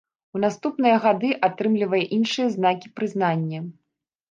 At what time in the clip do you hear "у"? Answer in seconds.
0.37-0.39